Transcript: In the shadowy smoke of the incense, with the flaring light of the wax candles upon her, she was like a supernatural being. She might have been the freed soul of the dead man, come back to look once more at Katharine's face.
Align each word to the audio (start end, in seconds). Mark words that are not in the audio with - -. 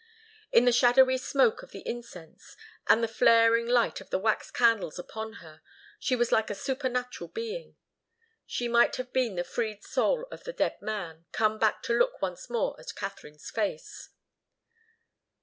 In 0.51 0.65
the 0.65 0.71
shadowy 0.71 1.19
smoke 1.19 1.61
of 1.61 1.69
the 1.69 1.87
incense, 1.87 2.57
with 2.89 3.01
the 3.01 3.07
flaring 3.07 3.67
light 3.67 4.01
of 4.01 4.09
the 4.09 4.17
wax 4.17 4.49
candles 4.49 4.97
upon 4.97 5.33
her, 5.45 5.61
she 5.99 6.15
was 6.15 6.31
like 6.31 6.49
a 6.49 6.55
supernatural 6.55 7.27
being. 7.27 7.75
She 8.47 8.67
might 8.67 8.95
have 8.95 9.13
been 9.13 9.35
the 9.35 9.43
freed 9.43 9.83
soul 9.83 10.25
of 10.31 10.43
the 10.43 10.53
dead 10.53 10.81
man, 10.81 11.25
come 11.31 11.59
back 11.59 11.83
to 11.83 11.93
look 11.93 12.19
once 12.19 12.49
more 12.49 12.75
at 12.79 12.95
Katharine's 12.95 13.51
face. 13.51 14.09